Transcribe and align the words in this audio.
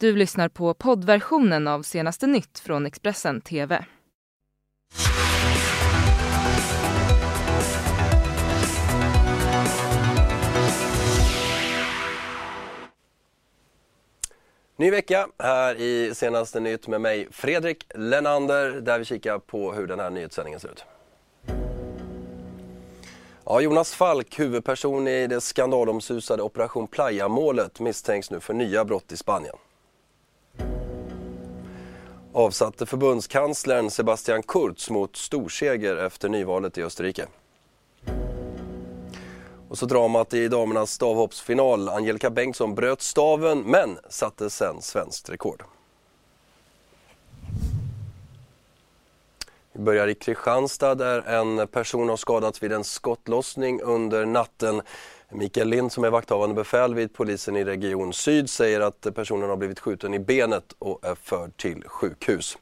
Du 0.00 0.16
lyssnar 0.16 0.48
på 0.48 0.74
poddversionen 0.74 1.68
av 1.68 1.82
senaste 1.82 2.26
nytt 2.26 2.58
från 2.58 2.86
Expressen 2.86 3.40
TV. 3.40 3.84
Ny 14.76 14.90
vecka 14.90 15.28
här 15.38 15.74
i 15.74 16.14
senaste 16.14 16.60
nytt 16.60 16.88
med 16.88 17.00
mig 17.00 17.28
Fredrik 17.30 17.86
Lennander 17.94 18.70
där 18.70 18.98
vi 18.98 19.04
kikar 19.04 19.38
på 19.38 19.72
hur 19.72 19.86
den 19.86 20.00
här 20.00 20.10
nyhetssändningen 20.10 20.60
ser 20.60 20.68
ut. 20.68 20.84
Ja, 23.44 23.60
Jonas 23.60 23.94
Falk, 23.94 24.38
huvudperson 24.38 25.08
i 25.08 25.26
det 25.26 25.40
skandalomsusade 25.40 26.42
Operation 26.42 26.86
Playa-målet 26.86 27.80
misstänks 27.80 28.30
nu 28.30 28.40
för 28.40 28.54
nya 28.54 28.84
brott 28.84 29.12
i 29.12 29.16
Spanien. 29.16 29.56
Avsatte 32.32 32.86
förbundskanslern 32.86 33.90
Sebastian 33.90 34.42
Kurz 34.42 34.90
mot 34.90 35.16
storseger 35.16 35.96
efter 35.96 36.28
nyvalet 36.28 36.78
i 36.78 36.82
Österrike. 36.82 37.26
Och 39.68 39.78
så 39.78 39.86
dramat 39.86 40.34
i 40.34 40.48
damernas 40.48 40.92
stavhoppsfinal. 40.92 41.88
Angelica 41.88 42.30
Bengtsson 42.30 42.74
bröt 42.74 43.02
staven 43.02 43.58
men 43.58 43.98
satte 44.08 44.50
sen 44.50 44.82
svenskt 44.82 45.30
rekord. 45.30 45.62
Vi 49.72 49.82
börjar 49.82 50.08
i 50.08 50.14
Kristianstad 50.14 50.94
där 50.94 51.22
en 51.22 51.68
person 51.68 52.08
har 52.08 52.16
skadats 52.16 52.62
vid 52.62 52.72
en 52.72 52.84
skottlossning 52.84 53.82
under 53.82 54.26
natten. 54.26 54.82
Mikael 55.30 55.68
Lind 55.68 55.92
som 55.92 56.04
är 56.04 56.10
vakthavande 56.10 56.54
befäl 56.54 56.94
vid 56.94 57.14
polisen 57.14 57.56
i 57.56 57.64
Region 57.64 58.12
Syd 58.12 58.50
säger 58.50 58.80
att 58.80 59.06
personen 59.14 59.48
har 59.48 59.56
blivit 59.56 59.80
skjuten 59.80 60.14
i 60.14 60.18
benet 60.18 60.74
och 60.78 61.04
är 61.04 61.14
förd 61.14 61.56
till 61.56 61.84
sjukhus. 61.86 62.58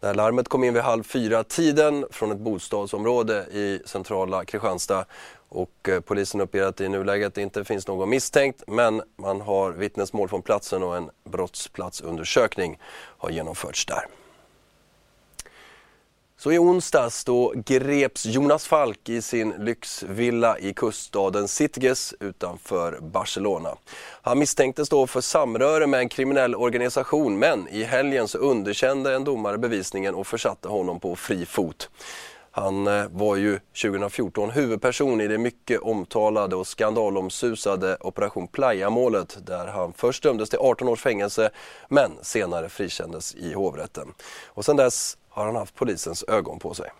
Det 0.00 0.06
här 0.06 0.14
larmet 0.14 0.48
kom 0.48 0.64
in 0.64 0.74
vid 0.74 0.82
halv 0.82 1.02
fyra 1.02 1.44
tiden 1.44 2.06
från 2.10 2.32
ett 2.32 2.38
bostadsområde 2.38 3.46
i 3.52 3.80
centrala 3.84 4.44
Kristianstad 4.44 5.04
och 5.48 5.88
eh, 5.88 6.00
polisen 6.00 6.40
uppger 6.40 6.62
att 6.62 6.76
det 6.76 6.84
i 6.84 6.88
nuläget 6.88 7.38
inte 7.38 7.64
finns 7.64 7.86
någon 7.88 8.10
misstänkt 8.10 8.62
men 8.66 9.02
man 9.16 9.40
har 9.40 9.72
vittnesmål 9.72 10.28
från 10.28 10.42
platsen 10.42 10.82
och 10.82 10.96
en 10.96 11.10
brottsplatsundersökning 11.24 12.78
har 13.18 13.30
genomförts 13.30 13.86
där. 13.86 14.06
Så 16.38 16.52
i 16.52 16.58
onsdags 16.58 17.24
då 17.24 17.52
greps 17.56 18.26
Jonas 18.26 18.66
Falk 18.66 19.08
i 19.08 19.22
sin 19.22 19.50
lyxvilla 19.50 20.58
i 20.58 20.74
kuststaden 20.74 21.48
Sitges 21.48 22.14
utanför 22.20 22.98
Barcelona. 23.00 23.76
Han 24.22 24.38
misstänktes 24.38 24.88
då 24.88 25.06
för 25.06 25.20
samröre 25.20 25.86
med 25.86 26.00
en 26.00 26.08
kriminell 26.08 26.54
organisation 26.54 27.38
men 27.38 27.68
i 27.68 27.82
helgen 27.82 28.28
så 28.28 28.38
underkände 28.38 29.14
en 29.14 29.24
domare 29.24 29.58
bevisningen 29.58 30.14
och 30.14 30.26
försatte 30.26 30.68
honom 30.68 31.00
på 31.00 31.16
fri 31.16 31.46
fot. 31.46 31.90
Han 32.50 32.86
eh, 32.86 33.06
var 33.10 33.36
ju 33.36 33.58
2014 33.82 34.50
huvudperson 34.50 35.20
i 35.20 35.28
det 35.28 35.38
mycket 35.38 35.80
omtalade 35.80 36.56
och 36.56 36.66
skandalomsusade 36.66 37.96
Operation 38.00 38.48
Playa-målet 38.48 39.38
där 39.46 39.66
han 39.66 39.92
först 39.92 40.22
dömdes 40.22 40.50
till 40.50 40.58
18 40.58 40.88
års 40.88 41.00
fängelse 41.00 41.50
men 41.88 42.10
senare 42.22 42.68
frikändes 42.68 43.34
i 43.34 43.52
hovrätten. 43.52 44.14
Och 44.46 44.64
sedan 44.64 44.76
dess 44.76 45.16
har 45.36 45.46
han 45.46 45.56
haft 45.56 45.74
polisens 45.74 46.24
ögon 46.28 46.58
på 46.58 46.74
sig. 46.74 46.90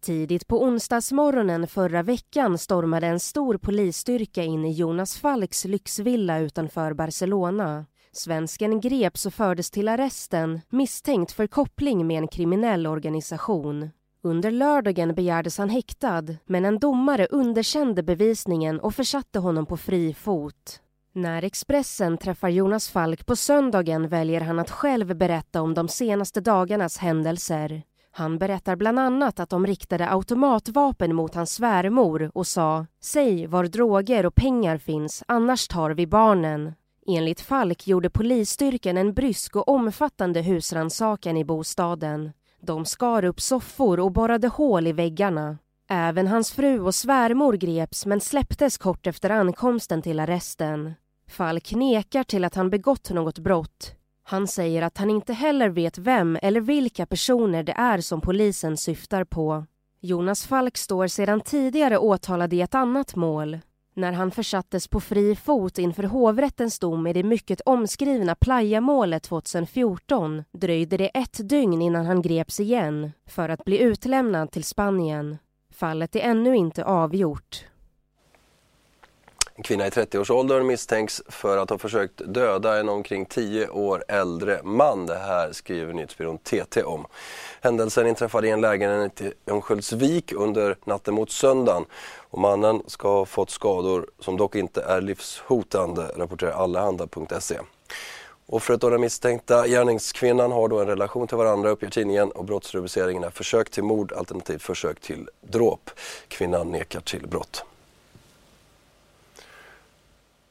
Tidigt 0.00 0.46
på 0.46 0.62
onsdagsmorgonen 0.62 1.66
förra 1.66 2.02
veckan 2.02 2.58
stormade 2.58 3.06
en 3.06 3.20
stor 3.20 3.56
polisstyrka 3.58 4.42
in 4.42 4.64
i 4.64 4.72
Jonas 4.72 5.18
Falks 5.18 5.64
lyxvilla 5.64 6.38
utanför 6.38 6.92
Barcelona. 6.92 7.86
Svensken 8.12 8.80
greps 8.80 9.26
och 9.26 9.34
fördes 9.34 9.70
till 9.70 9.88
arresten 9.88 10.60
misstänkt 10.68 11.32
för 11.32 11.46
koppling 11.46 12.06
med 12.06 12.18
en 12.18 12.28
kriminell 12.28 12.86
organisation. 12.86 13.90
Under 14.22 14.50
lördagen 14.50 15.14
begärdes 15.14 15.58
han 15.58 15.70
häktad 15.70 16.24
men 16.46 16.64
en 16.64 16.78
domare 16.78 17.26
underkände 17.26 18.02
bevisningen 18.02 18.80
och 18.80 18.94
försatte 18.94 19.38
honom 19.38 19.66
på 19.66 19.76
fri 19.76 20.14
fot. 20.14 20.80
När 21.12 21.44
Expressen 21.44 22.18
träffar 22.18 22.48
Jonas 22.48 22.88
Falk 22.88 23.26
på 23.26 23.36
söndagen 23.36 24.08
väljer 24.08 24.40
han 24.40 24.58
att 24.58 24.70
själv 24.70 25.16
berätta 25.16 25.62
om 25.62 25.74
de 25.74 25.88
senaste 25.88 26.40
dagarnas 26.40 26.98
händelser. 26.98 27.82
Han 28.10 28.38
berättar 28.38 28.76
bland 28.76 28.98
annat 28.98 29.40
att 29.40 29.50
de 29.50 29.66
riktade 29.66 30.10
automatvapen 30.10 31.14
mot 31.14 31.34
hans 31.34 31.52
svärmor 31.52 32.30
och 32.34 32.46
sa 32.46 32.86
“Säg 33.00 33.46
var 33.46 33.64
droger 33.64 34.26
och 34.26 34.34
pengar 34.34 34.78
finns, 34.78 35.22
annars 35.28 35.68
tar 35.68 35.90
vi 35.90 36.06
barnen”. 36.06 36.72
Enligt 37.06 37.40
Falk 37.40 37.86
gjorde 37.86 38.10
polisstyrkan 38.10 38.96
en 38.96 39.14
brysk 39.14 39.56
och 39.56 39.68
omfattande 39.68 40.42
husrannsakan 40.42 41.36
i 41.36 41.44
bostaden. 41.44 42.32
De 42.62 42.84
skar 42.84 43.24
upp 43.24 43.40
soffor 43.40 44.00
och 44.00 44.12
borrade 44.12 44.48
hål 44.48 44.86
i 44.86 44.92
väggarna. 44.92 45.58
Även 45.92 46.26
hans 46.26 46.52
fru 46.52 46.80
och 46.80 46.94
svärmor 46.94 47.52
greps 47.52 48.06
men 48.06 48.20
släpptes 48.20 48.78
kort 48.78 49.06
efter 49.06 49.30
ankomsten 49.30 50.02
till 50.02 50.20
arresten. 50.20 50.94
Falk 51.28 51.72
nekar 51.74 52.24
till 52.24 52.44
att 52.44 52.54
han 52.54 52.70
begått 52.70 53.10
något 53.10 53.38
brott. 53.38 53.94
Han 54.22 54.48
säger 54.48 54.82
att 54.82 54.98
han 54.98 55.10
inte 55.10 55.32
heller 55.32 55.68
vet 55.68 55.98
vem 55.98 56.38
eller 56.42 56.60
vilka 56.60 57.06
personer 57.06 57.62
det 57.62 57.72
är 57.72 58.00
som 58.00 58.20
polisen 58.20 58.76
syftar 58.76 59.24
på. 59.24 59.64
Jonas 60.00 60.46
Falk 60.46 60.76
står 60.76 61.06
sedan 61.06 61.40
tidigare 61.40 61.98
åtalad 61.98 62.52
i 62.52 62.60
ett 62.60 62.74
annat 62.74 63.16
mål. 63.16 63.58
När 63.94 64.12
han 64.12 64.30
försattes 64.30 64.88
på 64.88 65.00
fri 65.00 65.36
fot 65.36 65.78
inför 65.78 66.02
hovrättens 66.02 66.78
dom 66.78 67.06
i 67.06 67.12
det 67.12 67.22
mycket 67.22 67.60
omskrivna 67.60 68.34
Playa-målet 68.34 69.22
2014 69.22 70.44
dröjde 70.52 70.96
det 70.96 71.08
ett 71.08 71.48
dygn 71.48 71.82
innan 71.82 72.06
han 72.06 72.22
greps 72.22 72.60
igen 72.60 73.12
för 73.26 73.48
att 73.48 73.64
bli 73.64 73.80
utlämnad 73.80 74.50
till 74.50 74.64
Spanien. 74.64 75.38
Fallet 75.80 76.16
är 76.16 76.20
ännu 76.20 76.56
inte 76.56 76.84
avgjort. 76.84 77.64
En 79.54 79.62
kvinna 79.62 79.86
i 79.86 79.90
30-årsåldern 79.90 80.66
misstänks 80.66 81.22
för 81.28 81.58
att 81.58 81.70
ha 81.70 81.78
försökt 81.78 82.22
döda 82.26 82.80
en 82.80 82.88
omkring 82.88 83.26
10 83.26 83.68
år 83.68 84.04
äldre 84.08 84.60
man. 84.64 85.06
Det 85.06 85.18
här 85.18 85.52
skriver 85.52 85.92
nyhetsbyrån 85.92 86.38
TT 86.38 86.82
om. 86.82 87.06
Händelsen 87.60 88.06
inträffade 88.06 88.48
i 88.48 88.50
en 88.50 88.60
lägenhet 88.60 89.20
i 89.20 89.32
Örnsköldsvik 89.46 90.32
under 90.32 90.76
natten 90.84 91.14
mot 91.14 91.30
söndagen. 91.30 91.84
Och 92.16 92.38
mannen 92.38 92.82
ska 92.86 93.08
ha 93.08 93.26
fått 93.26 93.50
skador 93.50 94.06
som 94.18 94.36
dock 94.36 94.54
inte 94.54 94.82
är 94.82 95.00
livshotande, 95.00 96.02
rapporterar 96.16 96.52
Allehanda.se. 96.52 97.58
Offret 98.52 98.84
och 98.84 98.90
den 98.90 99.00
misstänkta 99.00 99.66
gärningskvinnan 99.68 100.52
har 100.52 100.68
då 100.68 100.80
en 100.80 100.86
relation 100.86 101.26
till 101.26 101.36
varandra 101.36 101.70
uppger 101.70 101.90
tidningen 101.90 102.30
och 102.30 102.44
brottsrubriceringen 102.44 103.24
är 103.24 103.30
försök 103.30 103.70
till 103.70 103.82
mord 103.82 104.12
alternativt 104.12 104.62
försök 104.62 105.00
till 105.00 105.28
dråp. 105.40 105.90
Kvinnan 106.28 106.70
nekar 106.70 107.00
till 107.00 107.26
brott. 107.26 107.64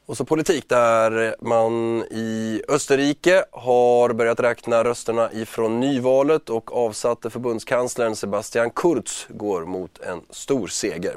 Och 0.09 0.17
så 0.17 0.25
politik 0.25 0.69
där 0.69 1.35
man 1.41 2.03
i 2.11 2.61
Österrike 2.67 3.45
har 3.51 4.13
börjat 4.13 4.39
räkna 4.39 4.83
rösterna 4.83 5.33
ifrån 5.33 5.79
nyvalet 5.79 6.49
och 6.49 6.77
avsatte 6.77 7.29
förbundskanslern 7.29 8.15
Sebastian 8.15 8.69
Kurz 8.69 9.27
går 9.29 9.65
mot 9.65 9.99
en 9.99 10.21
stor 10.29 10.67
seger. 10.67 11.15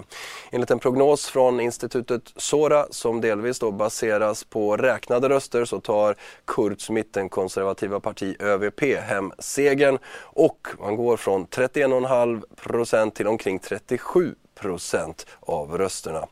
Enligt 0.51 0.71
en 0.71 0.79
prognos 0.79 1.27
från 1.27 1.61
institutet 1.61 2.23
Sora 2.37 2.87
som 2.91 3.21
delvis 3.21 3.59
då 3.59 3.71
baseras 3.71 4.45
på 4.45 4.77
räknade 4.77 5.29
röster 5.29 5.65
så 5.65 5.81
tar 5.81 6.17
Kurz 6.45 6.91
mittenkonservativa 6.91 8.01
parti 8.01 8.37
ÖVP 8.41 8.81
hem 9.01 9.33
segern 9.39 9.99
och 10.21 10.69
man 10.81 10.97
går 10.97 11.17
från 11.17 11.47
31,5% 11.47 13.11
till 13.11 13.27
omkring 13.27 13.59
37% 13.59 15.27
av 15.41 15.79
rösterna. 15.79 16.27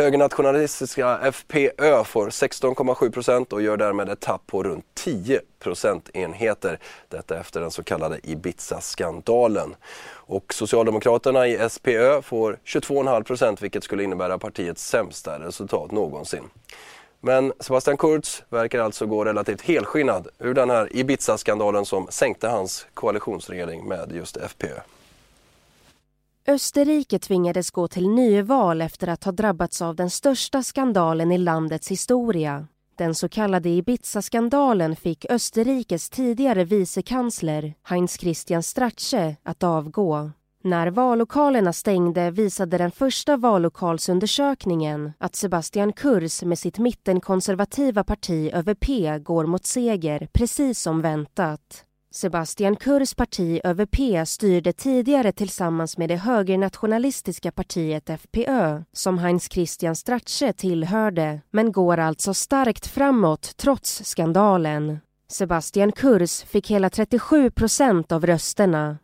Högernationalistiska 0.00 1.18
FPÖ 1.18 2.04
får 2.04 2.30
16,7 2.30 3.10
procent 3.10 3.52
och 3.52 3.62
gör 3.62 3.76
därmed 3.76 4.08
ett 4.08 4.20
tapp 4.20 4.46
på 4.46 4.62
runt 4.62 4.84
10 4.94 5.40
procentenheter. 5.58 6.78
Detta 7.08 7.40
efter 7.40 7.60
den 7.60 7.70
så 7.70 7.82
kallade 7.82 8.20
Ibiza-skandalen. 8.22 9.76
Och 10.12 10.54
Socialdemokraterna 10.54 11.46
i 11.46 11.68
SPÖ 11.70 12.22
får 12.22 12.58
22,5 12.64 13.22
procent 13.22 13.62
vilket 13.62 13.84
skulle 13.84 14.04
innebära 14.04 14.38
partiets 14.38 14.88
sämsta 14.88 15.38
resultat 15.38 15.90
någonsin. 15.90 16.44
Men 17.20 17.52
Sebastian 17.60 17.96
Kurz 17.96 18.42
verkar 18.48 18.80
alltså 18.80 19.06
gå 19.06 19.24
relativt 19.24 19.62
helskinnad 19.62 20.28
ur 20.38 20.54
den 20.54 20.70
här 20.70 20.96
Ibiza-skandalen 20.96 21.84
som 21.84 22.06
sänkte 22.10 22.48
hans 22.48 22.86
koalitionsregering 22.94 23.88
med 23.88 24.12
just 24.12 24.36
FPÖ. 24.36 24.80
Österrike 26.50 27.18
tvingades 27.18 27.70
gå 27.70 27.88
till 27.88 28.08
nyval 28.08 28.82
efter 28.82 29.08
att 29.08 29.24
ha 29.24 29.32
drabbats 29.32 29.82
av 29.82 29.96
den 29.96 30.10
största 30.10 30.62
skandalen 30.62 31.32
i 31.32 31.38
landets 31.38 31.90
historia. 31.90 32.66
Den 32.96 33.14
så 33.14 33.28
kallade 33.28 33.68
Ibiza-skandalen 33.68 34.96
fick 34.96 35.24
Österrikes 35.30 36.10
tidigare 36.10 36.64
vicekansler 36.64 37.74
Heinz 37.82 38.20
Christian 38.20 38.62
Strache 38.62 39.36
att 39.42 39.62
avgå. 39.62 40.30
När 40.64 40.86
vallokalerna 40.86 41.72
stängde 41.72 42.30
visade 42.30 42.78
den 42.78 42.90
första 42.90 43.36
vallokalsundersökningen 43.36 45.12
att 45.18 45.36
Sebastian 45.36 45.92
Kurz 45.92 46.42
med 46.42 46.58
sitt 46.58 46.78
mittenkonservativa 46.78 48.04
parti 48.04 48.50
ÖVP 48.54 48.86
går 49.24 49.46
mot 49.46 49.66
seger, 49.66 50.28
precis 50.32 50.80
som 50.80 51.02
väntat. 51.02 51.84
Sebastian 52.12 52.76
Kurs 52.76 53.14
parti 53.14 53.60
ÖVP 53.64 54.26
styrde 54.26 54.72
tidigare 54.72 55.32
tillsammans 55.32 55.98
med 55.98 56.08
det 56.08 56.16
högernationalistiska 56.16 57.52
partiet 57.52 58.10
FPÖ 58.10 58.82
som 58.92 59.18
Heinz 59.18 59.52
Christian 59.52 59.96
Strache 59.96 60.52
tillhörde 60.52 61.40
men 61.50 61.72
går 61.72 61.98
alltså 61.98 62.34
starkt 62.34 62.86
framåt 62.94 63.56
trots 63.62 64.04
skandalen. 64.04 64.98
Sebastian 65.28 65.92
Kurz 65.92 66.44
fick 66.52 66.70
hela 66.70 66.90
37 66.90 67.50
procent 67.50 68.12
av 68.12 68.26
rösterna. 68.26 68.98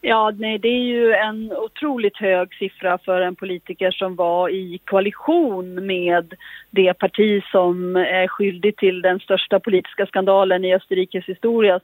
Ja, 0.00 0.32
nej, 0.38 0.58
det 0.58 0.68
är 0.68 0.82
ju 0.82 1.12
en 1.12 1.52
otroligt 1.52 2.16
hög 2.16 2.54
siffra 2.54 2.98
för 2.98 3.20
en 3.20 3.36
politiker 3.36 3.90
som 3.90 4.16
var 4.16 4.48
i 4.48 4.80
koalition 4.84 5.86
med 5.86 6.34
det 6.70 6.94
parti 6.94 7.42
som 7.52 7.96
är 7.96 8.28
skyldig 8.28 8.76
till 8.76 9.02
den 9.02 9.20
största 9.20 9.60
politiska 9.60 10.06
skandalen 10.06 10.64
i 10.64 10.74
Österrikes 10.74 11.24
historia. 11.24 11.80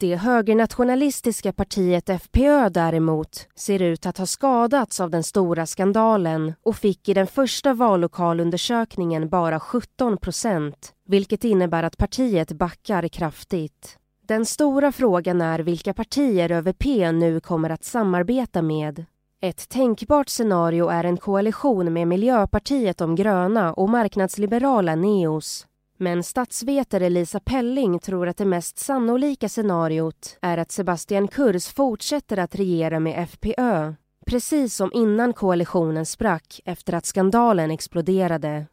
Det 0.00 0.16
högernationalistiska 0.16 1.52
partiet 1.52 2.08
FPÖ 2.08 2.68
däremot 2.68 3.46
ser 3.54 3.82
ut 3.82 4.06
att 4.06 4.18
ha 4.18 4.26
skadats 4.26 5.00
av 5.00 5.10
den 5.10 5.22
stora 5.22 5.66
skandalen 5.66 6.54
och 6.62 6.76
fick 6.76 7.08
i 7.08 7.14
den 7.14 7.26
första 7.26 7.74
vallokalundersökningen 7.74 9.28
bara 9.28 9.60
17 9.60 10.16
procent, 10.16 10.92
vilket 11.08 11.44
innebär 11.44 11.82
att 11.82 11.96
partiet 11.96 12.52
backar 12.52 13.08
kraftigt. 13.08 13.98
Den 14.26 14.46
stora 14.46 14.92
frågan 14.92 15.40
är 15.40 15.58
vilka 15.58 15.94
partier 15.94 16.52
ÖVP 16.52 16.84
nu 17.12 17.40
kommer 17.40 17.70
att 17.70 17.84
samarbeta 17.84 18.62
med. 18.62 19.04
Ett 19.42 19.68
tänkbart 19.68 20.28
scenario 20.28 20.88
är 20.88 21.04
en 21.04 21.16
koalition 21.16 21.92
med 21.92 22.08
Miljöpartiet 22.08 22.98
de 22.98 23.14
gröna 23.14 23.72
och 23.72 23.88
marknadsliberala 23.88 24.94
Neos. 24.94 25.66
Men 26.02 26.22
statsvetare 26.22 27.10
Lisa 27.10 27.40
Pelling 27.40 27.98
tror 27.98 28.28
att 28.28 28.36
det 28.36 28.44
mest 28.44 28.78
sannolika 28.78 29.48
scenariot 29.48 30.38
är 30.40 30.58
att 30.58 30.70
Sebastian 30.70 31.28
Kurz 31.28 31.68
fortsätter 31.68 32.36
att 32.38 32.54
regera 32.54 33.00
med 33.00 33.22
FPÖ 33.28 33.94
precis 34.26 34.74
som 34.74 34.90
innan 34.92 35.32
koalitionen 35.32 36.06
sprack 36.06 36.60
efter 36.64 36.92
att 36.92 37.06
skandalen 37.06 37.70
exploderade 37.70 38.66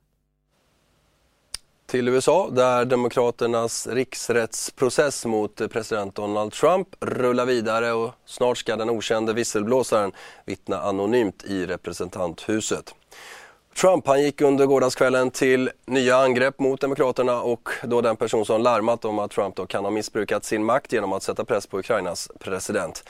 till 1.86 2.08
USA 2.08 2.50
där 2.52 2.86
Demokraternas 2.86 3.88
riksrättsprocess 3.88 5.26
mot 5.26 5.72
president 5.72 6.16
Donald 6.16 6.52
Trump 6.52 6.88
rullar 7.00 7.46
vidare 7.46 7.92
och 7.94 8.12
snart 8.26 8.58
ska 8.58 8.76
den 8.76 8.90
okände 8.90 9.34
visselblåsaren 9.34 10.12
vittna 10.46 10.80
anonymt 10.82 11.44
i 11.44 11.66
representanthuset. 11.66 12.96
Trump 13.78 14.08
han 14.08 14.22
gick 14.22 14.42
under 14.42 14.66
gårdagskvällen 14.66 15.32
till 15.32 15.72
nya 15.86 16.18
angrepp 16.18 16.60
mot 16.60 16.82
Demokraterna 16.82 17.42
och 17.42 17.70
då 17.84 18.02
den 18.02 18.16
person 18.16 18.46
som 18.46 18.62
larmat 18.62 19.06
om 19.06 19.20
att 19.20 19.32
Trump 19.32 19.56
då 19.56 19.66
kan 19.66 19.84
ha 19.84 19.92
missbrukat 19.92 20.46
sin 20.46 20.64
makt 20.64 20.94
genom 20.94 21.14
att 21.14 21.24
sätta 21.24 21.46
press 21.46 21.68
på 21.68 21.80
Ukrainas 21.80 22.32
president. 22.40 23.04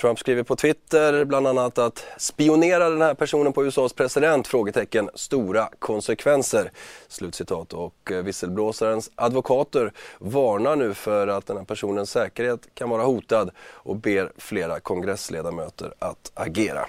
Trump 0.00 0.18
skriver 0.18 0.42
på 0.42 0.56
Twitter 0.56 1.24
bland 1.24 1.46
annat 1.46 1.78
att 1.78 2.06
spionera 2.18 2.90
den 2.90 3.02
här 3.02 3.14
personen 3.14 3.52
på 3.52 3.64
USAs 3.64 3.92
president? 3.92 4.46
Frågetecken, 4.46 5.10
stora 5.14 5.68
konsekvenser. 5.78 6.70
Slutcitat. 7.08 7.72
Och 7.72 8.12
eh, 8.12 8.22
visselblåsarens 8.22 9.10
advokater 9.14 9.92
varnar 10.18 10.76
nu 10.76 10.94
för 10.94 11.28
att 11.28 11.46
den 11.46 11.56
här 11.56 11.64
personens 11.64 12.10
säkerhet 12.10 12.60
kan 12.74 12.90
vara 12.90 13.02
hotad 13.02 13.50
och 13.72 13.96
ber 13.96 14.32
flera 14.38 14.80
kongressledamöter 14.80 15.94
att 15.98 16.32
agera. 16.34 16.86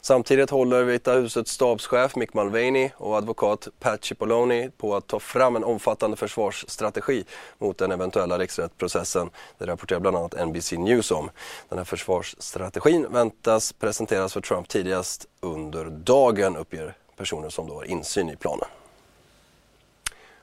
Samtidigt 0.00 0.50
håller 0.50 0.82
Vita 0.82 1.12
husets 1.12 1.52
stabschef 1.52 2.16
Mick 2.16 2.34
Mulvaney 2.34 2.90
och 2.96 3.16
advokat 3.16 3.68
Pat 3.80 4.04
Cipollone 4.04 4.70
på 4.76 4.96
att 4.96 5.06
ta 5.06 5.20
fram 5.20 5.56
en 5.56 5.64
omfattande 5.64 6.16
försvarsstrategi 6.16 7.24
mot 7.58 7.78
den 7.78 7.92
eventuella 7.92 8.38
riksrättsprocessen. 8.38 9.30
Det 9.58 9.66
rapporterar 9.66 10.00
bland 10.00 10.16
annat 10.16 10.48
NBC 10.48 10.72
News 10.72 11.10
om. 11.10 11.30
Den 11.68 11.78
här 11.78 11.84
försvarsstrategin 11.84 13.06
väntas 13.12 13.72
presenteras 13.72 14.32
för 14.32 14.40
Trump 14.40 14.68
tidigast 14.68 15.26
under 15.40 15.84
dagen 15.84 16.56
uppger 16.56 16.94
personer 17.16 17.48
som 17.48 17.66
då 17.66 17.74
har 17.74 17.84
insyn 17.84 18.30
i 18.30 18.36
planen. 18.36 18.68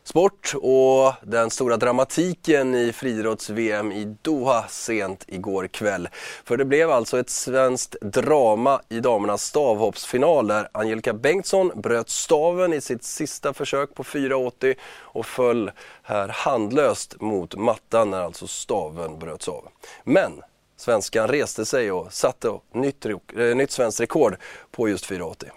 Sport 0.09 0.53
och 0.55 1.13
den 1.21 1.49
stora 1.49 1.77
dramatiken 1.77 2.75
i 2.75 2.93
friidrotts-VM 2.93 3.91
i 3.91 4.15
Doha 4.21 4.67
sent 4.67 5.23
igår 5.27 5.67
kväll. 5.67 6.09
För 6.43 6.57
det 6.57 6.65
blev 6.65 6.91
alltså 6.91 7.19
ett 7.19 7.29
svenskt 7.29 7.95
drama 8.01 8.81
i 8.89 8.99
damernas 8.99 9.43
stavhoppsfinal 9.43 10.47
där 10.47 10.69
Angelica 10.71 11.13
Bengtsson 11.13 11.71
bröt 11.75 12.09
staven 12.09 12.73
i 12.73 12.81
sitt 12.81 13.03
sista 13.03 13.53
försök 13.53 13.95
på 13.95 14.03
4,80 14.03 14.75
och 14.99 15.25
föll 15.25 15.71
här 16.03 16.27
handlöst 16.27 17.21
mot 17.21 17.55
mattan 17.55 18.09
när 18.09 18.21
alltså 18.21 18.47
staven 18.47 19.19
bröts 19.19 19.47
av. 19.47 19.67
Men 20.03 20.31
svenskan 20.77 21.27
reste 21.27 21.65
sig 21.65 21.91
och 21.91 22.13
satte 22.13 22.59
nytt, 22.73 23.05
eh, 23.05 23.11
nytt 23.55 23.71
svenskt 23.71 23.99
rekord 23.99 24.37
på 24.71 24.89
just 24.89 25.05
4,80. 25.05 25.49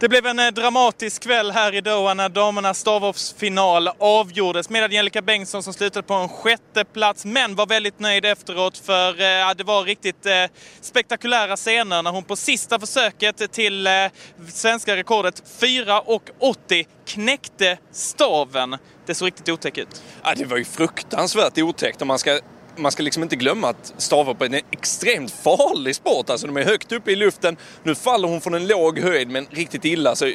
Det 0.00 0.08
blev 0.08 0.26
en 0.26 0.38
eh, 0.38 0.46
dramatisk 0.46 1.22
kväll 1.22 1.50
här 1.50 1.74
i 1.74 1.80
Doha 1.80 2.14
när 2.14 2.28
damernas 2.28 2.78
stavhoppsfinal 2.78 3.88
avgjordes 3.98 4.70
med 4.70 4.84
Angelica 4.84 5.22
Bengtsson 5.22 5.62
som 5.62 5.74
slutade 5.74 6.06
på 6.06 6.14
en 6.14 6.28
sjätte 6.28 6.84
plats 6.84 7.24
men 7.24 7.54
var 7.54 7.66
väldigt 7.66 8.00
nöjd 8.00 8.24
efteråt 8.24 8.78
för 8.78 9.08
eh, 9.10 9.54
det 9.56 9.64
var 9.64 9.84
riktigt 9.84 10.26
eh, 10.26 10.32
spektakulära 10.80 11.56
scener 11.56 12.02
när 12.02 12.10
hon 12.10 12.24
på 12.24 12.36
sista 12.36 12.78
försöket 12.78 13.52
till 13.52 13.86
eh, 13.86 13.92
svenska 14.48 14.96
rekordet 14.96 15.42
4,80 15.60 16.86
knäckte 17.06 17.78
staven. 17.92 18.76
Det 19.06 19.14
såg 19.14 19.26
riktigt 19.26 19.48
otäckt 19.48 19.78
ut. 19.78 20.02
Ja, 20.24 20.34
det 20.36 20.44
var 20.44 20.56
ju 20.56 20.64
fruktansvärt 20.64 21.58
otäckt 21.58 22.02
om 22.02 22.08
man 22.08 22.18
ska 22.18 22.40
man 22.78 22.92
ska 22.92 23.02
liksom 23.02 23.22
inte 23.22 23.36
glömma 23.36 23.68
att 23.68 23.94
stavhopp 23.96 24.42
är 24.42 24.46
en 24.46 24.54
extremt 24.70 25.30
farlig 25.30 25.94
sport. 25.96 26.30
Alltså 26.30 26.46
de 26.46 26.56
är 26.56 26.64
högt 26.64 26.92
uppe 26.92 27.12
i 27.12 27.16
luften. 27.16 27.56
Nu 27.82 27.94
faller 27.94 28.28
hon 28.28 28.40
från 28.40 28.54
en 28.54 28.66
låg 28.66 28.98
höjd 28.98 29.30
men 29.30 29.46
riktigt 29.50 29.84
illa. 29.84 30.16
Så 30.16 30.32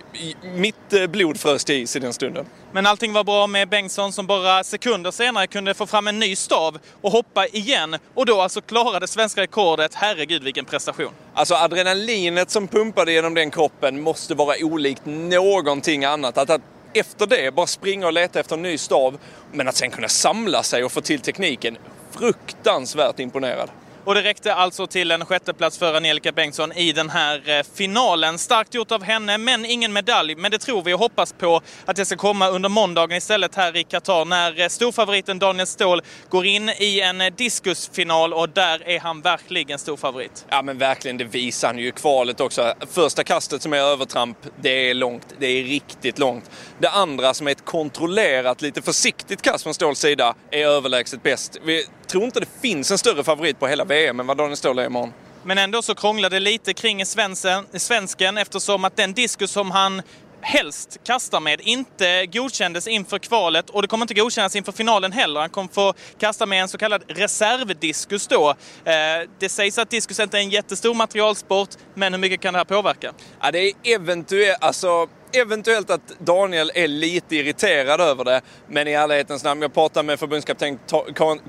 mitt 0.55 0.93
eh, 0.93 1.07
blod 1.07 1.39
frös 1.39 1.65
till 1.65 1.75
is 1.75 1.95
i 1.95 1.99
den 1.99 2.13
stunden. 2.13 2.45
Men 2.71 2.85
allting 2.85 3.13
var 3.13 3.23
bra 3.23 3.47
med 3.47 3.69
Bengtsson 3.69 4.13
som 4.13 4.27
bara 4.27 4.63
sekunder 4.63 5.11
senare 5.11 5.47
kunde 5.47 5.73
få 5.73 5.85
fram 5.85 6.07
en 6.07 6.19
ny 6.19 6.35
stav 6.35 6.79
och 7.01 7.11
hoppa 7.11 7.47
igen. 7.47 7.95
Och 8.13 8.25
då 8.25 8.41
alltså 8.41 8.61
klarade 8.61 9.07
svenska 9.07 9.41
rekordet. 9.41 9.95
Herregud 9.95 10.43
vilken 10.43 10.65
prestation. 10.65 11.11
Alltså 11.33 11.55
adrenalinet 11.55 12.49
som 12.49 12.67
pumpade 12.67 13.11
genom 13.11 13.33
den 13.33 13.51
kroppen 13.51 14.01
måste 14.01 14.35
vara 14.35 14.55
olikt 14.61 15.01
någonting 15.05 16.05
annat. 16.05 16.37
Att, 16.37 16.49
att 16.49 16.61
efter 16.93 17.27
det 17.27 17.55
bara 17.55 17.67
springa 17.67 18.05
och 18.05 18.13
leta 18.13 18.39
efter 18.39 18.55
en 18.55 18.61
ny 18.61 18.77
stav. 18.77 19.17
Men 19.51 19.67
att 19.67 19.75
sen 19.75 19.91
kunna 19.91 20.07
samla 20.07 20.63
sig 20.63 20.83
och 20.83 20.91
få 20.91 21.01
till 21.01 21.19
tekniken 21.19 21.77
fruktansvärt 22.13 23.19
imponerad. 23.19 23.69
Och 24.05 24.15
det 24.15 24.21
räckte 24.21 24.53
alltså 24.53 24.87
till 24.87 25.11
en 25.11 25.25
sjätteplats 25.25 25.77
för 25.77 25.93
Angelica 25.93 26.31
Bengtsson 26.31 26.71
i 26.71 26.91
den 26.91 27.09
här 27.09 27.49
eh, 27.49 27.63
finalen. 27.75 28.37
Starkt 28.37 28.73
gjort 28.73 28.91
av 28.91 29.03
henne, 29.03 29.37
men 29.37 29.65
ingen 29.65 29.93
medalj. 29.93 30.35
Men 30.35 30.51
det 30.51 30.57
tror 30.57 30.81
vi 30.81 30.93
och 30.93 30.99
hoppas 30.99 31.33
på 31.33 31.61
att 31.85 31.95
det 31.95 32.05
ska 32.05 32.15
komma 32.15 32.49
under 32.49 32.69
måndagen 32.69 33.17
istället 33.17 33.55
här 33.55 33.77
i 33.77 33.83
Qatar 33.83 34.25
när 34.25 34.61
eh, 34.61 34.67
storfavoriten 34.67 35.39
Daniel 35.39 35.67
Ståhl 35.67 36.01
går 36.29 36.45
in 36.45 36.69
i 36.69 37.01
en 37.01 37.21
eh, 37.21 37.33
diskusfinal 37.33 38.33
och 38.33 38.49
där 38.49 38.89
är 38.89 38.99
han 38.99 39.21
verkligen 39.21 39.79
storfavorit. 39.79 40.45
Ja 40.49 40.61
men 40.61 40.77
verkligen, 40.77 41.17
det 41.17 41.23
visar 41.23 41.67
han 41.67 41.77
ju 41.77 41.87
i 41.87 41.91
kvalet 41.91 42.39
också. 42.39 42.73
Första 42.91 43.23
kastet 43.23 43.61
som 43.61 43.73
är 43.73 43.77
övertramp, 43.77 44.37
det 44.61 44.89
är 44.89 44.93
långt. 44.93 45.35
Det 45.39 45.47
är 45.47 45.63
riktigt 45.63 46.19
långt. 46.19 46.51
Det 46.79 46.89
andra 46.89 47.33
som 47.33 47.47
är 47.47 47.51
ett 47.51 47.65
kontrollerat, 47.65 48.61
lite 48.61 48.81
försiktigt 48.81 49.41
kast 49.41 49.63
från 49.63 49.73
Ståhls 49.73 49.99
sida 49.99 50.35
är 50.51 50.65
överlägset 50.65 51.23
bäst. 51.23 51.57
Vi 51.65 51.85
tror 52.13 52.25
inte 52.25 52.39
det 52.39 52.61
finns 52.61 52.91
en 52.91 52.97
större 52.97 53.23
favorit 53.23 53.59
på 53.59 53.67
hela 53.67 53.83
VM 53.85 54.19
än 54.19 54.27
vad 54.27 54.37
Daniel 54.37 54.57
Ståhl 54.57 54.79
är 54.79 54.85
imorgon. 54.85 55.13
Men 55.43 55.57
ändå 55.57 55.81
så 55.81 55.95
krånglade 55.95 56.35
det 56.35 56.39
lite 56.39 56.73
kring 56.73 57.05
svensken, 57.05 57.65
svensken 57.73 58.37
eftersom 58.37 58.85
att 58.85 58.95
den 58.95 59.13
diskus 59.13 59.51
som 59.51 59.71
han 59.71 60.01
helst 60.41 60.99
kastar 61.03 61.39
med 61.39 61.61
inte 61.61 62.25
godkändes 62.25 62.87
inför 62.87 63.19
kvalet 63.19 63.69
och 63.69 63.81
det 63.81 63.87
kommer 63.87 64.03
inte 64.03 64.13
godkännas 64.13 64.55
inför 64.55 64.71
finalen 64.71 65.11
heller. 65.11 65.39
Han 65.39 65.49
kommer 65.49 65.69
få 65.73 65.93
kasta 66.19 66.45
med 66.45 66.61
en 66.61 66.67
så 66.67 66.77
kallad 66.77 67.03
reservdiskus 67.07 68.27
då. 68.27 68.49
Eh, 68.85 68.93
det 69.39 69.49
sägs 69.49 69.77
att 69.77 69.89
diskus 69.89 70.19
inte 70.19 70.37
är 70.37 70.41
en 70.41 70.49
jättestor 70.49 70.93
materialsport, 70.93 71.69
men 71.93 72.13
hur 72.13 72.19
mycket 72.19 72.41
kan 72.41 72.53
det 72.53 72.59
här 72.59 72.65
påverka? 72.65 73.13
Ja, 73.41 73.51
det 73.51 73.59
är 73.59 73.73
eventuellt, 73.83 74.57
alltså 74.61 75.07
eventuellt 75.33 75.89
att 75.89 76.19
Daniel 76.19 76.71
är 76.75 76.87
lite 76.87 77.35
irriterad 77.35 78.01
över 78.01 78.23
det. 78.23 78.41
Men 78.67 78.87
i 78.87 78.91
ärlighetens 78.91 79.43
namn, 79.43 79.61
jag 79.61 79.73
pratade 79.73 80.05
med 80.05 80.19
förbundskapten 80.19 80.79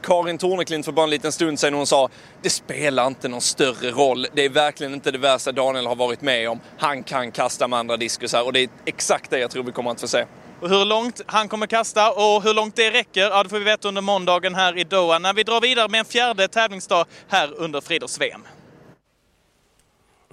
Karin 0.03 0.39
Torneklint 0.39 0.85
för 0.85 0.93
bara 0.93 1.05
en 1.05 1.11
liten 1.11 1.33
stund 1.33 1.61
sedan 1.61 1.75
och 1.75 1.79
hon 1.79 1.87
sa 1.87 2.09
det 2.43 2.51
spelar 2.51 3.07
inte 3.07 3.29
någon 3.29 3.41
större 3.41 3.91
roll. 3.91 4.27
Det 4.35 4.45
är 4.45 4.49
verkligen 4.49 4.95
inte 4.95 5.11
det 5.11 5.19
värsta 5.19 5.53
Daniel 5.53 5.87
har 5.87 5.97
varit 5.97 6.23
med 6.23 6.51
om. 6.51 6.61
Han 6.79 7.03
kan 7.03 7.33
kasta 7.33 7.69
med 7.69 7.79
andra 7.79 7.97
diskusar 7.97 8.43
och 8.43 8.53
det 8.53 8.61
är 8.61 8.69
exakt 8.85 9.31
det 9.31 9.39
jag 9.39 9.51
tror 9.51 9.63
vi 9.63 9.73
kommer 9.73 9.91
att 9.91 10.01
få 10.01 10.09
se. 10.09 10.25
Och 10.61 10.69
hur 10.69 10.85
långt 10.85 11.21
han 11.27 11.49
kommer 11.49 11.67
kasta 11.67 12.13
och 12.13 12.43
hur 12.43 12.55
långt 12.55 12.77
det 12.77 12.91
räcker, 12.91 13.21
ja 13.21 13.43
det 13.43 13.49
får 13.49 13.59
vi 13.59 13.65
veta 13.65 13.89
under 13.89 14.03
måndagen 14.03 14.55
här 14.55 14.79
i 14.79 14.85
Doha 14.85 15.19
när 15.19 15.35
vi 15.35 15.43
drar 15.43 15.61
vidare 15.61 15.89
med 15.89 15.99
en 15.99 16.05
fjärde 16.05 16.49
tävlingsdag 16.49 17.05
här 17.29 17.55
under 17.57 17.81
friidrotts-VM. 17.81 18.45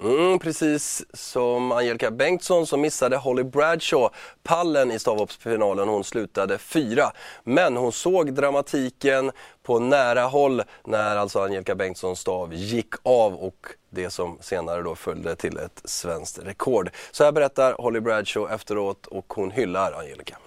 Mm, 0.02 0.38
precis 0.38 1.04
som 1.12 1.72
Angelica 1.72 2.10
Bengtsson 2.10 2.66
så 2.66 2.76
missade 2.76 3.16
Holly 3.16 3.42
Bradshaw 3.42 4.14
pallen 4.42 4.92
i 4.92 4.98
stavhoppsfinalen. 4.98 5.88
Hon 5.88 6.04
slutade 6.04 6.58
fyra. 6.58 7.12
Men 7.44 7.76
hon 7.76 7.92
såg 7.92 8.32
dramatiken 8.32 9.32
på 9.62 9.78
nära 9.78 10.22
håll 10.22 10.62
när 10.84 11.16
alltså 11.16 11.40
Angelica 11.40 11.74
Bengtssons 11.74 12.20
stav 12.20 12.54
gick 12.54 12.94
av 13.02 13.34
och 13.34 13.66
det 13.90 14.10
som 14.10 14.38
senare 14.40 14.82
då 14.82 14.94
följde 14.94 15.36
till 15.36 15.58
ett 15.58 15.82
svenskt 15.84 16.38
rekord. 16.38 16.90
Så 17.10 17.24
här 17.24 17.32
berättar 17.32 17.74
Holly 17.78 18.00
Bradshaw 18.00 18.54
efteråt 18.54 19.06
och 19.06 19.32
hon 19.34 19.50
hyllar 19.50 19.92
Angelica. 19.92 20.38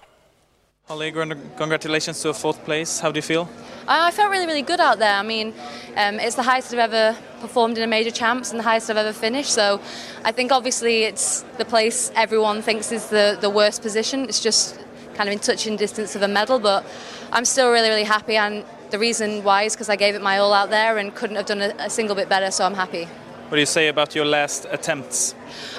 Holly, 0.88 1.10
congratulations 1.10 2.20
to 2.20 2.28
a 2.28 2.32
fourth 2.32 2.64
place. 2.64 3.00
How 3.00 3.10
do 3.10 3.18
you 3.18 3.22
feel? 3.22 3.48
I 3.88 4.12
felt 4.12 4.30
really, 4.30 4.46
really 4.46 4.62
good 4.62 4.78
out 4.78 5.00
there. 5.00 5.14
I 5.14 5.24
mean, 5.24 5.52
um, 5.96 6.20
it's 6.20 6.36
the 6.36 6.44
highest 6.44 6.72
I've 6.72 6.78
ever 6.78 7.18
performed 7.40 7.76
in 7.76 7.82
a 7.82 7.88
major 7.88 8.12
champs 8.12 8.52
and 8.52 8.60
the 8.60 8.62
highest 8.62 8.88
I've 8.88 8.96
ever 8.96 9.12
finished. 9.12 9.50
So 9.50 9.80
I 10.24 10.30
think 10.30 10.52
obviously 10.52 11.02
it's 11.02 11.40
the 11.58 11.64
place 11.64 12.12
everyone 12.14 12.62
thinks 12.62 12.92
is 12.92 13.08
the, 13.08 13.36
the 13.40 13.50
worst 13.50 13.82
position. 13.82 14.28
It's 14.28 14.40
just 14.40 14.78
kind 15.14 15.28
of 15.28 15.32
in 15.32 15.40
touching 15.40 15.74
distance 15.74 16.14
of 16.14 16.22
a 16.22 16.28
medal, 16.28 16.60
but 16.60 16.86
I'm 17.32 17.46
still 17.46 17.72
really, 17.72 17.88
really 17.88 18.04
happy. 18.04 18.36
And 18.36 18.64
the 18.90 19.00
reason 19.00 19.42
why 19.42 19.64
is 19.64 19.74
because 19.74 19.88
I 19.88 19.96
gave 19.96 20.14
it 20.14 20.22
my 20.22 20.38
all 20.38 20.52
out 20.52 20.70
there 20.70 20.98
and 20.98 21.12
couldn't 21.12 21.34
have 21.34 21.46
done 21.46 21.62
a, 21.62 21.74
a 21.80 21.90
single 21.90 22.14
bit 22.14 22.28
better, 22.28 22.52
so 22.52 22.64
I'm 22.64 22.74
happy. 22.74 23.08
What 23.48 23.54
do 23.54 23.60
you 23.60 23.66
say 23.66 23.86
about 23.86 24.16
your 24.16 24.24
last 24.24 24.66
attempts? 24.72 25.32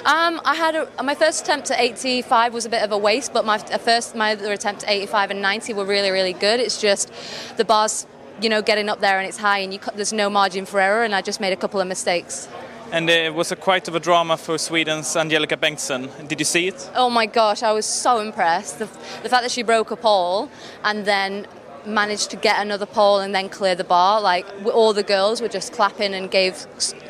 Um, 0.06 0.40
I 0.42 0.54
had 0.54 0.74
a, 0.74 1.02
my 1.02 1.14
first 1.14 1.42
attempt 1.42 1.70
at 1.70 1.78
85 1.78 2.54
was 2.54 2.64
a 2.64 2.70
bit 2.70 2.82
of 2.82 2.92
a 2.92 2.96
waste, 2.96 3.34
but 3.34 3.44
my 3.44 3.58
first 3.58 4.14
my 4.14 4.32
other 4.32 4.54
attempt 4.54 4.84
at 4.84 4.90
85 4.90 5.32
and 5.32 5.42
90 5.42 5.74
were 5.74 5.84
really 5.84 6.10
really 6.10 6.32
good. 6.32 6.60
It's 6.60 6.80
just 6.80 7.12
the 7.58 7.66
bars, 7.66 8.06
you 8.40 8.48
know, 8.48 8.62
getting 8.62 8.88
up 8.88 9.00
there 9.00 9.18
and 9.18 9.28
it's 9.28 9.36
high 9.36 9.58
and 9.58 9.74
you, 9.74 9.80
there's 9.94 10.14
no 10.14 10.30
margin 10.30 10.64
for 10.64 10.80
error, 10.80 11.04
and 11.04 11.14
I 11.14 11.20
just 11.20 11.40
made 11.40 11.52
a 11.52 11.56
couple 11.56 11.78
of 11.78 11.86
mistakes. 11.86 12.48
And 12.90 13.10
it 13.10 13.34
was 13.34 13.52
a 13.52 13.56
quite 13.56 13.86
of 13.86 13.94
a 13.94 14.00
drama 14.00 14.38
for 14.38 14.56
Sweden's 14.56 15.14
Angelica 15.14 15.58
Bengtsson. 15.58 16.26
Did 16.26 16.38
you 16.38 16.46
see 16.46 16.68
it? 16.68 16.90
Oh 16.94 17.10
my 17.10 17.26
gosh, 17.26 17.62
I 17.62 17.72
was 17.72 17.84
so 17.84 18.20
impressed. 18.20 18.78
The, 18.78 18.86
the 19.22 19.28
fact 19.28 19.42
that 19.42 19.50
she 19.50 19.62
broke 19.62 19.90
a 19.90 19.96
pole 19.96 20.50
and 20.84 21.04
then 21.04 21.46
managed 21.84 22.30
to 22.30 22.36
get 22.36 22.60
another 22.60 22.86
pole 22.86 23.18
and 23.18 23.34
then 23.34 23.48
clear 23.50 23.74
the 23.74 23.84
bar. 23.84 24.22
Like 24.22 24.46
all 24.64 24.94
the 24.94 25.02
girls 25.02 25.42
were 25.42 25.48
just 25.48 25.72
clapping 25.72 26.14
and 26.14 26.30
gave 26.30 26.66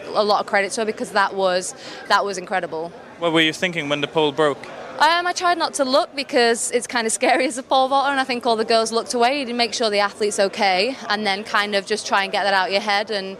a 0.08 0.24
lot 0.24 0.40
of 0.40 0.46
credit 0.46 0.72
to 0.72 0.82
her 0.82 0.84
because 0.84 1.10
that 1.12 1.34
was 1.34 1.74
that 2.08 2.24
was 2.24 2.38
incredible. 2.38 2.90
What 3.18 3.32
were 3.32 3.40
you 3.40 3.52
thinking 3.52 3.88
when 3.88 4.00
the 4.00 4.08
pole 4.08 4.32
broke? 4.32 4.64
Um, 4.98 5.28
I 5.28 5.32
tried 5.32 5.58
not 5.58 5.74
to 5.74 5.84
look 5.84 6.14
because 6.16 6.72
it's 6.72 6.88
kind 6.88 7.06
of 7.06 7.12
scary 7.12 7.46
as 7.46 7.56
a 7.56 7.62
pole 7.62 7.86
vaulter, 7.86 8.10
and 8.10 8.18
I 8.18 8.24
think 8.24 8.44
all 8.46 8.56
the 8.56 8.64
girls 8.64 8.90
looked 8.90 9.14
away 9.14 9.44
to 9.44 9.52
make 9.52 9.72
sure 9.72 9.90
the 9.90 10.00
athlete's 10.00 10.40
okay, 10.40 10.96
and 11.08 11.24
then 11.24 11.44
kind 11.44 11.76
of 11.76 11.86
just 11.86 12.04
try 12.04 12.24
and 12.24 12.32
get 12.32 12.42
that 12.42 12.52
out 12.52 12.66
of 12.66 12.72
your 12.72 12.80
head, 12.80 13.12
and 13.12 13.36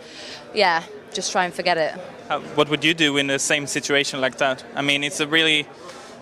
yeah, 0.54 0.84
just 1.12 1.32
try 1.32 1.44
and 1.44 1.52
forget 1.52 1.76
it. 1.76 1.94
How, 2.28 2.40
what 2.54 2.68
would 2.68 2.84
you 2.84 2.94
do 2.94 3.16
in 3.16 3.26
the 3.26 3.40
same 3.40 3.66
situation 3.66 4.20
like 4.20 4.38
that? 4.38 4.64
I 4.76 4.82
mean, 4.82 5.02
it's 5.02 5.18
a 5.18 5.26
really 5.26 5.66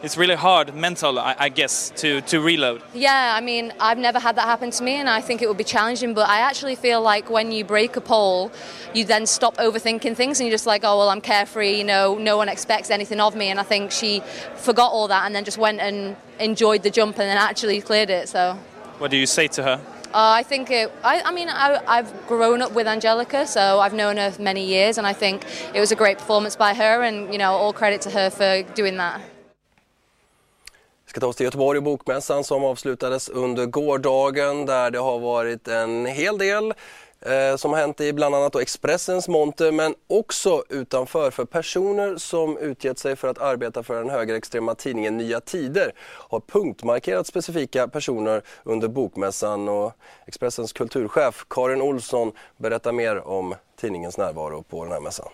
it's 0.02 0.16
really 0.16 0.34
hard 0.34 0.74
mental 0.74 1.18
I, 1.18 1.34
I, 1.38 1.48
guess 1.48 1.90
to, 1.96 2.20
to 2.22 2.40
reload. 2.40 2.82
Yeah 2.94 3.34
i 3.36 3.40
mean 3.40 3.72
i've 3.80 3.98
never 3.98 4.18
had 4.18 4.36
that 4.36 4.44
happen 4.44 4.70
to 4.70 4.82
me 4.82 4.94
and 4.94 5.08
i 5.08 5.20
think 5.20 5.42
it 5.42 5.48
would 5.48 5.56
be 5.56 5.64
challenging 5.64 6.14
but 6.14 6.28
i 6.28 6.40
actually 6.40 6.74
feel 6.74 7.00
like 7.00 7.30
when 7.30 7.52
you 7.52 7.64
break 7.64 7.96
a 7.96 8.00
pole 8.00 8.52
you 8.94 9.04
then 9.04 9.26
stop 9.26 9.56
overthinking 9.56 10.16
things 10.16 10.40
and 10.40 10.46
you're 10.46 10.54
just 10.54 10.66
like 10.66 10.82
oh 10.84 10.98
well 10.98 11.08
i'm 11.08 11.20
carefree 11.20 11.76
you 11.76 11.84
know 11.84 12.16
no 12.16 12.36
one 12.36 12.48
expects 12.48 12.90
anything 12.90 13.20
of 13.20 13.34
me 13.34 13.48
and 13.48 13.58
i 13.58 13.62
think 13.62 13.90
she 13.90 14.20
forgot 14.56 14.92
all 14.92 15.08
that 15.08 15.26
and 15.26 15.34
then 15.34 15.44
just 15.44 15.58
went 15.58 15.80
and 15.80 16.16
enjoyed 16.40 16.82
the 16.82 16.90
jump 16.90 17.18
and 17.18 17.28
then 17.28 17.38
actually 17.38 17.80
cleared 17.80 18.10
it 18.10 18.28
so. 18.28 18.58
What 18.98 19.10
do 19.10 19.16
you 19.16 19.26
say 19.26 19.48
to 19.48 19.62
her? 19.62 19.80
Uh, 20.06 20.40
I 20.40 20.42
think 20.42 20.70
it, 20.70 20.90
I, 21.04 21.20
I 21.20 21.32
mean, 21.32 21.48
I, 21.50 21.82
I've 21.86 22.26
grown 22.26 22.62
up 22.62 22.72
with 22.72 22.86
Angelica, 22.86 23.46
so 23.46 23.80
I've 23.80 23.92
known 23.92 24.16
her 24.16 24.30
for 24.30 24.40
many 24.40 24.64
years, 24.64 24.96
and 24.96 25.06
I 25.06 25.12
think 25.12 25.44
it 25.74 25.80
was 25.80 25.92
a 25.92 25.96
great 25.96 26.16
performance 26.16 26.56
by 26.56 26.72
her, 26.72 27.02
and 27.02 27.30
you 27.30 27.38
know, 27.38 27.52
all 27.52 27.74
credit 27.74 28.00
to 28.02 28.10
her 28.10 28.30
for 28.30 28.62
doing 28.74 28.96
that. 28.96 29.20
Ska 31.16 31.20
ta 31.20 31.26
oss 31.26 31.36
till 31.36 31.44
Göteborg 31.44 31.76
och 31.76 31.82
Bokmässan 31.82 32.44
som 32.44 32.64
avslutades 32.64 33.28
under 33.28 33.66
gårdagen 33.66 34.66
där 34.66 34.90
det 34.90 34.98
har 34.98 35.18
varit 35.18 35.68
en 35.68 36.06
hel 36.06 36.38
del 36.38 36.74
eh, 37.20 37.56
som 37.56 37.72
har 37.72 37.80
hänt 37.80 38.00
i 38.00 38.12
bland 38.12 38.34
annat 38.34 38.56
Expressens 38.56 39.28
monter 39.28 39.72
men 39.72 39.94
också 40.06 40.62
utanför 40.68 41.30
för 41.30 41.44
personer 41.44 42.16
som 42.16 42.58
utgett 42.58 42.98
sig 42.98 43.16
för 43.16 43.28
att 43.28 43.38
arbeta 43.38 43.82
för 43.82 43.94
den 43.94 44.10
högerextrema 44.10 44.74
tidningen 44.74 45.16
Nya 45.16 45.40
Tider 45.40 45.92
har 46.28 46.40
punktmarkerat 46.40 47.26
specifika 47.26 47.88
personer 47.88 48.42
under 48.64 48.88
Bokmässan 48.88 49.68
och 49.68 49.92
Expressens 50.26 50.72
kulturchef 50.72 51.46
Karin 51.50 51.82
Olsson 51.82 52.32
berättar 52.56 52.92
mer 52.92 53.28
om 53.28 53.54
tidningens 53.80 54.18
närvaro 54.18 54.62
på 54.62 54.84
den 54.84 54.92
här 54.92 55.00
mässan. 55.00 55.28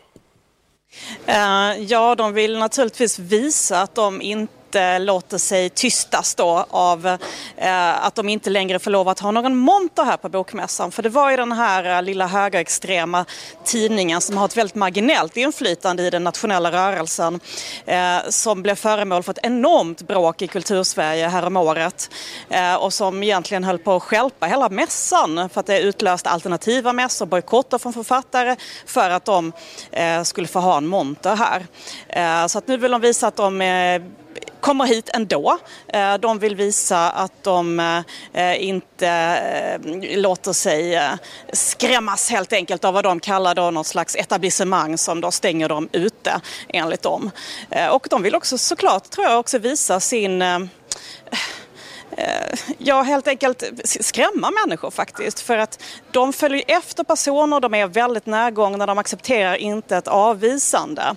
Eh, 1.27 1.83
ja, 1.83 2.15
de 2.15 2.33
vill 2.33 2.59
naturligtvis 2.59 3.19
visa 3.19 3.81
att 3.81 3.95
de 3.95 4.23
inte 4.23 4.62
inte 4.73 4.83
eh, 4.83 5.01
låter 5.01 5.39
sig 5.39 5.71
tystas 5.71 6.35
då 6.35 6.67
av 6.71 7.07
eh, 7.57 8.05
att 8.07 8.15
de 8.15 8.29
inte 8.29 8.51
längre 8.51 8.79
får 8.79 8.91
lov 8.91 9.09
att 9.09 9.21
ha 9.21 9.31
någon 9.31 9.57
monter 9.57 10.05
här 10.05 10.17
på 10.17 10.29
bokmässan. 10.29 10.93
För 10.93 11.03
det 11.03 11.09
var 11.09 11.31
ju 11.31 11.37
den 11.37 11.53
här 11.53 11.97
eh, 11.97 12.03
lilla 12.03 12.27
högerextrema 12.27 13.25
tidningen 13.65 14.21
som 14.21 14.37
har 14.37 14.45
ett 14.45 14.57
väldigt 14.57 14.75
marginellt 14.75 15.37
inflytande 15.37 16.03
i 16.03 16.11
den 16.11 16.25
nationella 16.25 16.73
rörelsen 16.73 17.41
eh, 17.87 18.19
som 18.29 18.63
blev 18.63 18.75
föremål 18.75 19.23
för 19.23 19.31
ett 19.31 19.39
enormt 19.43 20.03
bråk 20.03 20.43
i 20.43 20.47
kultursverige 20.47 21.29
häromåret 21.29 22.11
eh, 22.51 22.75
och 22.75 22.93
som 22.93 23.23
egentligen 23.23 23.65
höll 23.65 23.79
på 23.79 23.97
att 23.97 24.03
skälpa 24.03 24.47
hela 24.47 24.69
mässan 24.69 25.49
för 25.49 25.61
att 25.61 25.67
det 25.67 25.81
utlöste 25.81 26.31
alternativa 26.31 26.93
mässor, 26.93 27.27
bojkotter 27.27 27.79
från 27.79 27.93
författare 27.93 28.57
för 28.87 29.11
att 29.11 29.25
de 29.25 29.53
eh, 29.91 30.23
skulle 30.23 30.47
få 30.47 30.59
ha 30.59 30.77
en 30.77 30.87
monter 30.87 31.37
här. 31.37 31.67
Eh, 32.09 32.47
så 32.47 32.59
att 32.59 32.69
nu 32.69 32.77
vill 32.77 32.91
de 32.91 33.01
visa 33.01 33.27
att 33.27 33.37
de 33.37 33.61
eh, 33.61 34.03
kommer 34.63 34.87
hit 34.87 35.11
ändå. 35.15 35.59
Eh, 35.89 36.15
de 36.15 36.39
vill 36.39 36.57
visa 36.57 37.11
att 37.11 37.43
de 37.43 37.81
eh, 38.33 38.65
inte 38.65 39.09
eh, 39.09 40.19
låter 40.19 40.53
sig 40.53 41.01
skrämmas 41.53 42.31
helt 42.31 42.53
enkelt 42.53 42.85
av 42.85 42.95
vad 42.95 43.05
de 43.05 43.21
kallar 43.21 43.55
då 43.55 43.71
något 43.71 43.87
slags 43.87 44.17
etablissemang 44.17 44.99
som 44.99 45.21
då 45.21 45.31
stänger 45.31 45.69
dem 45.69 45.89
ute 45.93 46.41
enligt 46.69 47.03
dem. 47.03 47.31
Och 47.91 48.07
de 48.11 48.23
vill 48.23 48.35
också 48.35 48.59
såklart, 48.59 49.11
tror 49.11 49.27
jag, 49.27 49.39
också 49.39 49.59
visa 49.59 50.01
sin 50.01 50.43
Eh, 52.17 52.59
ja, 52.79 53.03
helt 53.03 53.29
enkelt 53.29 53.65
skrämma 53.85 54.51
människor 54.51 54.91
faktiskt. 54.91 55.41
För 55.41 55.59
att 55.59 55.83
de 56.11 56.33
följer 56.33 56.65
efter 56.67 57.05
personer, 57.05 57.61
de 57.61 57.75
är 57.75 57.87
väldigt 57.87 58.27
närgångna, 58.27 58.87
de 58.87 58.99
accepterar 58.99 59.55
inte 59.55 59.97
ett 59.97 60.09
avvisande. 60.09 61.17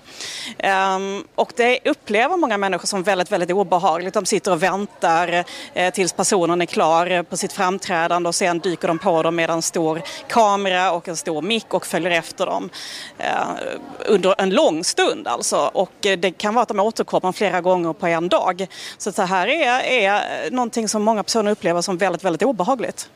Ehm, 0.57 1.23
och 1.35 1.53
det 1.55 1.79
upplever 1.85 2.37
många 2.37 2.57
människor 2.57 2.87
som 2.87 3.03
väldigt, 3.03 3.31
väldigt 3.31 3.51
obehagligt. 3.51 4.13
De 4.13 4.25
sitter 4.25 4.51
och 4.51 4.63
väntar 4.63 5.45
eh, 5.73 5.93
tills 5.93 6.13
personen 6.13 6.61
är 6.61 6.65
klar 6.65 7.23
på 7.23 7.37
sitt 7.37 7.53
framträdande 7.53 8.27
och 8.27 8.35
sen 8.35 8.59
dyker 8.59 8.87
de 8.87 8.99
på 8.99 9.23
dem 9.23 9.35
med 9.35 9.49
en 9.49 9.61
stor 9.61 10.01
kamera 10.27 10.91
och 10.91 11.07
en 11.07 11.17
stor 11.17 11.41
mick 11.41 11.73
och 11.73 11.85
följer 11.85 12.11
efter 12.11 12.45
dem 12.45 12.69
eh, 13.17 13.25
under 14.05 14.35
en 14.37 14.49
lång 14.49 14.83
stund 14.83 15.27
alltså. 15.27 15.69
Och 15.73 15.91
det 16.01 16.31
kan 16.37 16.53
vara 16.53 16.63
att 16.63 16.67
de 16.67 16.79
återkommer 16.79 17.31
flera 17.31 17.61
gånger 17.61 17.93
på 17.93 18.07
en 18.07 18.29
dag. 18.29 18.67
Så 18.97 19.11
det 19.11 19.25
här 19.25 19.47
är, 19.47 19.79
är 19.79 20.51
någonting 20.51 20.84
någonting 20.85 20.91
som 20.91 21.03
många 21.03 21.23
personer 21.23 21.51
upplever 21.51 21.81
som 21.81 21.97
väldigt, 21.97 22.23
väldigt 22.23 22.43
obehagligt. 22.43 23.09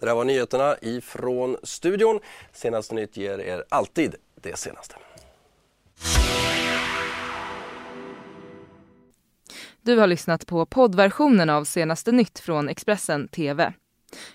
Det 0.00 0.06
där 0.06 0.14
var 0.14 0.24
nyheterna 0.24 0.76
ifrån 0.82 1.56
studion. 1.62 2.20
Senaste 2.52 2.94
nytt 2.94 3.16
ger 3.16 3.38
er 3.38 3.64
alltid 3.70 4.14
det 4.42 4.58
senaste. 4.58 4.94
Du 9.82 9.98
har 9.98 10.06
lyssnat 10.06 10.46
på 10.46 10.66
poddversionen 10.66 11.50
av 11.50 11.64
Senaste 11.64 12.12
nytt 12.12 12.38
från 12.38 12.68
Expressen 12.68 13.28
TV. 13.28 13.72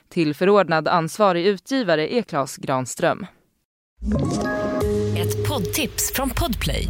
Till 0.09 0.33
förordnad 0.33 0.87
ansvarig 0.87 1.45
utgivare 1.45 2.13
är 2.13 2.21
Klas 2.21 2.57
Granström. 2.57 3.25
Ett 5.17 5.47
poddtips 5.47 6.13
från 6.13 6.29
Podplay. 6.29 6.89